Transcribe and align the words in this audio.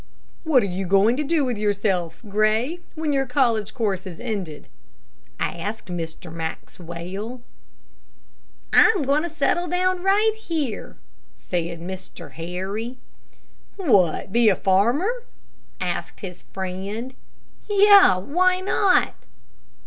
"What 0.43 0.63
are 0.63 0.65
you 0.65 0.87
going 0.87 1.15
to 1.17 1.23
do 1.23 1.45
with 1.45 1.59
yourself, 1.59 2.21
Gray, 2.27 2.79
when 2.95 3.13
your 3.13 3.27
college 3.27 3.75
course 3.75 4.07
is 4.07 4.19
ended?" 4.19 4.67
asked 5.39 5.89
Mr. 5.89 6.33
Maxwell. 6.33 7.43
"I 8.73 8.91
am 8.97 9.03
going 9.03 9.21
to 9.21 9.29
settle 9.29 9.67
right 9.67 10.01
down 10.33 10.37
here," 10.39 10.97
said 11.35 11.79
Mr. 11.81 12.31
Harry. 12.31 12.97
"What, 13.77 14.31
be 14.31 14.49
a 14.49 14.55
farmer?" 14.55 15.23
asked 15.79 16.21
his 16.21 16.41
friend. 16.41 17.13
"Yes; 17.69 18.23
why 18.23 18.59
not?" 18.59 19.13